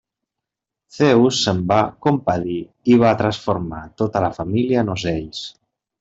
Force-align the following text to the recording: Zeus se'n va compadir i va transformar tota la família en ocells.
Zeus 0.99 1.41
se'n 1.47 1.59
va 1.71 1.81
compadir 2.05 2.57
i 2.93 2.95
va 3.03 3.11
transformar 3.19 3.81
tota 4.03 4.23
la 4.25 4.31
família 4.39 4.81
en 4.85 4.89
ocells. 4.95 5.43